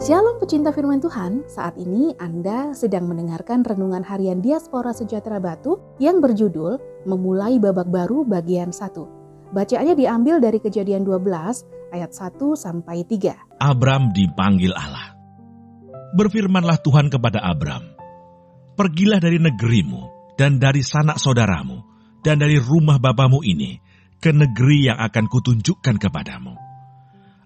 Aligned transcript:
Shalom 0.00 0.40
pecinta 0.40 0.72
firman 0.72 0.96
Tuhan, 0.96 1.44
saat 1.44 1.76
ini 1.76 2.16
Anda 2.16 2.72
sedang 2.72 3.04
mendengarkan 3.04 3.60
renungan 3.60 4.00
harian 4.00 4.40
Diaspora 4.40 4.96
Sejahtera 4.96 5.36
Batu 5.36 5.76
yang 6.00 6.24
berjudul 6.24 7.04
Memulai 7.04 7.60
Babak 7.60 7.84
Baru 7.84 8.24
bagian 8.24 8.72
1. 8.72 9.52
Bacaannya 9.52 9.92
diambil 9.92 10.40
dari 10.40 10.56
kejadian 10.56 11.04
12 11.04 11.92
ayat 11.92 12.16
1 12.16 12.32
sampai 12.56 13.04
3. 13.04 13.60
Abram 13.60 14.08
dipanggil 14.16 14.72
Allah. 14.72 15.12
Berfirmanlah 16.16 16.80
Tuhan 16.80 17.12
kepada 17.12 17.44
Abram, 17.44 17.84
Pergilah 18.80 19.20
dari 19.20 19.36
negerimu 19.36 20.32
dan 20.40 20.56
dari 20.56 20.80
sanak 20.80 21.20
saudaramu 21.20 21.76
dan 22.24 22.40
dari 22.40 22.56
rumah 22.56 22.96
bapamu 22.96 23.44
ini 23.44 23.76
ke 24.16 24.32
negeri 24.32 24.88
yang 24.88 24.96
akan 24.96 25.28
kutunjukkan 25.28 26.00
kepadamu 26.00 26.69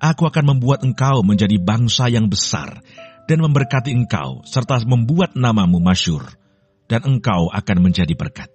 Aku 0.00 0.24
akan 0.24 0.56
membuat 0.56 0.80
engkau 0.80 1.20
menjadi 1.20 1.60
bangsa 1.60 2.08
yang 2.08 2.32
besar 2.32 2.80
dan 3.28 3.44
memberkati 3.44 3.92
engkau 3.92 4.40
serta 4.48 4.80
membuat 4.88 5.36
namamu 5.36 5.76
masyur 5.76 6.24
dan 6.88 7.04
engkau 7.04 7.52
akan 7.52 7.78
menjadi 7.84 8.16
berkat. 8.16 8.48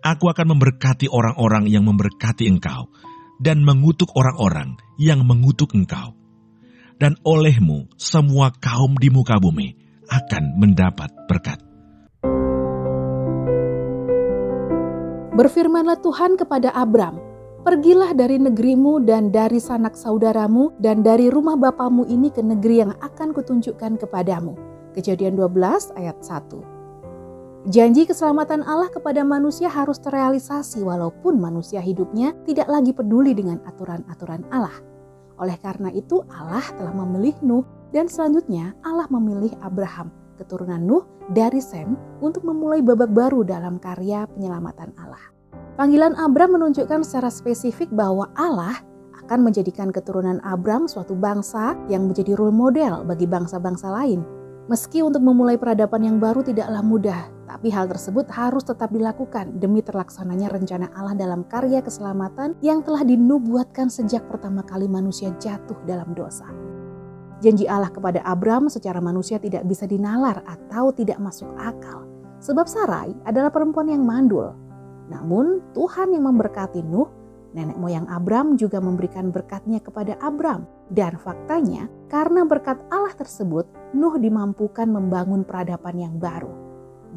Aku 0.00 0.32
akan 0.32 0.56
memberkati 0.56 1.12
orang-orang 1.12 1.68
yang 1.68 1.84
memberkati 1.84 2.48
engkau 2.48 2.88
dan 3.44 3.60
mengutuk 3.60 4.08
orang-orang 4.16 4.80
yang 4.96 5.20
mengutuk 5.20 5.76
engkau. 5.76 6.16
Dan 6.96 7.20
olehmu 7.28 7.92
semua 8.00 8.48
kaum 8.48 8.96
di 8.96 9.12
muka 9.12 9.36
bumi 9.36 9.76
akan 10.08 10.56
mendapat 10.56 11.12
berkat. 11.28 11.60
Berfirmanlah 15.36 16.00
Tuhan 16.00 16.40
kepada 16.40 16.72
Abram, 16.72 17.29
Pergilah 17.60 18.16
dari 18.16 18.40
negerimu 18.40 19.04
dan 19.04 19.28
dari 19.28 19.60
sanak 19.60 19.92
saudaramu 19.92 20.72
dan 20.80 21.04
dari 21.04 21.28
rumah 21.28 21.60
bapamu 21.60 22.08
ini 22.08 22.32
ke 22.32 22.40
negeri 22.40 22.80
yang 22.80 22.96
akan 23.04 23.36
kutunjukkan 23.36 24.00
kepadamu. 24.00 24.56
Kejadian 24.96 25.36
12 25.36 25.92
ayat 25.92 26.16
1. 26.24 27.68
Janji 27.68 28.08
keselamatan 28.08 28.64
Allah 28.64 28.88
kepada 28.88 29.20
manusia 29.28 29.68
harus 29.68 30.00
terrealisasi 30.00 30.80
walaupun 30.80 31.36
manusia 31.36 31.84
hidupnya 31.84 32.32
tidak 32.48 32.64
lagi 32.64 32.96
peduli 32.96 33.36
dengan 33.36 33.60
aturan-aturan 33.68 34.40
Allah. 34.48 34.80
Oleh 35.36 35.60
karena 35.60 35.92
itu 35.92 36.24
Allah 36.32 36.64
telah 36.64 36.96
memilih 36.96 37.36
Nuh 37.44 37.68
dan 37.92 38.08
selanjutnya 38.08 38.72
Allah 38.80 39.04
memilih 39.12 39.52
Abraham, 39.60 40.08
keturunan 40.40 40.80
Nuh 40.80 41.04
dari 41.28 41.60
Sem 41.60 41.92
untuk 42.24 42.40
memulai 42.48 42.80
babak 42.80 43.12
baru 43.12 43.44
dalam 43.44 43.76
karya 43.76 44.24
penyelamatan 44.32 44.96
Allah. 44.96 45.39
Panggilan 45.80 46.12
Abram 46.20 46.60
menunjukkan 46.60 47.00
secara 47.08 47.32
spesifik 47.32 47.88
bahwa 47.88 48.28
Allah 48.36 48.84
akan 49.24 49.48
menjadikan 49.48 49.88
keturunan 49.88 50.36
Abram 50.44 50.84
suatu 50.84 51.16
bangsa 51.16 51.72
yang 51.88 52.04
menjadi 52.04 52.36
role 52.36 52.52
model 52.52 53.00
bagi 53.08 53.24
bangsa-bangsa 53.24 53.88
lain. 53.88 54.20
Meski 54.68 55.00
untuk 55.00 55.24
memulai 55.24 55.56
peradaban 55.56 56.04
yang 56.04 56.20
baru 56.20 56.44
tidaklah 56.44 56.84
mudah, 56.84 57.32
tapi 57.48 57.72
hal 57.72 57.88
tersebut 57.88 58.28
harus 58.28 58.60
tetap 58.60 58.92
dilakukan 58.92 59.56
demi 59.56 59.80
terlaksananya 59.80 60.52
rencana 60.52 60.92
Allah 60.92 61.16
dalam 61.16 61.48
karya 61.48 61.80
keselamatan 61.80 62.60
yang 62.60 62.84
telah 62.84 63.00
dinubuatkan 63.00 63.88
sejak 63.88 64.20
pertama 64.28 64.60
kali 64.60 64.84
manusia 64.84 65.32
jatuh 65.40 65.80
dalam 65.88 66.12
dosa. 66.12 66.44
Janji 67.40 67.64
Allah 67.64 67.88
kepada 67.88 68.20
Abram 68.28 68.68
secara 68.68 69.00
manusia 69.00 69.40
tidak 69.40 69.64
bisa 69.64 69.88
dinalar 69.88 70.44
atau 70.44 70.92
tidak 70.92 71.16
masuk 71.24 71.48
akal. 71.56 72.04
Sebab 72.44 72.68
Sarai 72.68 73.16
adalah 73.24 73.48
perempuan 73.48 73.88
yang 73.88 74.04
mandul, 74.04 74.52
namun 75.10 75.58
Tuhan 75.74 76.14
yang 76.14 76.30
memberkati 76.30 76.86
Nuh, 76.86 77.10
nenek 77.50 77.74
moyang 77.76 78.06
Abram 78.06 78.54
juga 78.54 78.78
memberikan 78.78 79.34
berkatnya 79.34 79.82
kepada 79.82 80.14
Abram. 80.22 80.64
Dan 80.90 81.18
faktanya 81.18 81.90
karena 82.06 82.46
berkat 82.46 82.78
Allah 82.94 83.14
tersebut, 83.18 83.66
Nuh 83.98 84.14
dimampukan 84.22 84.86
membangun 84.86 85.42
peradaban 85.42 85.98
yang 85.98 86.14
baru. 86.22 86.54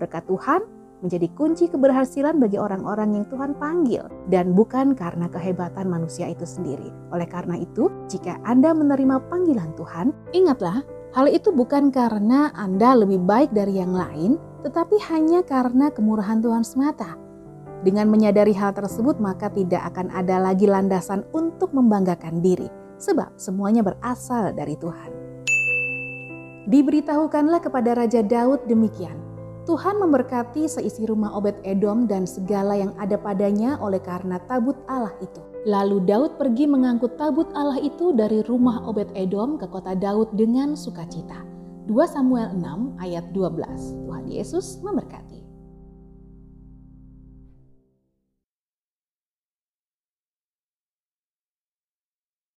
Berkat 0.00 0.24
Tuhan 0.24 0.64
menjadi 1.02 1.28
kunci 1.34 1.66
keberhasilan 1.66 2.38
bagi 2.38 2.56
orang-orang 2.56 3.18
yang 3.20 3.26
Tuhan 3.26 3.58
panggil 3.58 4.06
dan 4.30 4.54
bukan 4.54 4.94
karena 4.94 5.26
kehebatan 5.28 5.90
manusia 5.90 6.30
itu 6.30 6.46
sendiri. 6.46 6.88
Oleh 7.10 7.26
karena 7.26 7.58
itu, 7.58 7.90
jika 8.06 8.38
Anda 8.46 8.72
menerima 8.72 9.28
panggilan 9.28 9.74
Tuhan, 9.74 10.14
ingatlah 10.32 10.80
hal 11.12 11.26
itu 11.28 11.50
bukan 11.50 11.90
karena 11.90 12.54
Anda 12.54 12.94
lebih 12.96 13.20
baik 13.26 13.50
dari 13.50 13.82
yang 13.82 13.92
lain, 13.92 14.38
tetapi 14.62 14.96
hanya 15.10 15.42
karena 15.42 15.90
kemurahan 15.90 16.38
Tuhan 16.38 16.62
semata. 16.62 17.21
Dengan 17.82 18.06
menyadari 18.06 18.54
hal 18.54 18.70
tersebut, 18.78 19.18
maka 19.18 19.50
tidak 19.50 19.82
akan 19.90 20.14
ada 20.14 20.38
lagi 20.38 20.70
landasan 20.70 21.26
untuk 21.34 21.74
membanggakan 21.74 22.38
diri, 22.38 22.70
sebab 23.02 23.34
semuanya 23.34 23.82
berasal 23.82 24.54
dari 24.54 24.78
Tuhan. 24.78 25.10
Diberitahukanlah 26.70 27.58
kepada 27.58 27.98
Raja 27.98 28.22
Daud 28.22 28.70
demikian, 28.70 29.18
Tuhan 29.62 29.98
memberkati 29.98 30.66
seisi 30.66 31.06
rumah 31.06 31.34
Obed 31.38 31.54
Edom 31.62 32.10
dan 32.10 32.26
segala 32.26 32.74
yang 32.74 32.94
ada 32.98 33.14
padanya 33.14 33.78
oleh 33.78 34.02
karena 34.02 34.42
tabut 34.50 34.74
Allah 34.90 35.14
itu. 35.22 35.38
Lalu 35.66 36.02
Daud 36.02 36.34
pergi 36.34 36.66
mengangkut 36.66 37.14
tabut 37.14 37.46
Allah 37.54 37.78
itu 37.78 38.10
dari 38.10 38.42
rumah 38.46 38.82
Obed 38.86 39.10
Edom 39.14 39.62
ke 39.62 39.70
kota 39.70 39.94
Daud 39.94 40.34
dengan 40.34 40.74
sukacita. 40.74 41.46
2 41.86 41.94
Samuel 42.06 42.54
6 42.58 42.98
ayat 43.02 43.30
12. 43.30 44.06
Tuhan 44.06 44.26
Yesus 44.26 44.82
memberkati. 44.82 45.41